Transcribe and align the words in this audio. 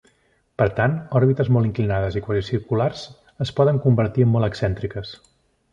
Per 0.61 0.65
tant, 0.77 0.95
òrbites 1.19 1.51
molt 1.57 1.69
inclinades 1.69 2.17
i 2.21 2.25
quasi 2.29 2.43
circulars 2.49 3.05
es 3.47 3.53
poden 3.61 3.79
convertir 3.87 4.29
en 4.29 4.37
molt 4.37 4.51
excèntriques. 4.53 5.19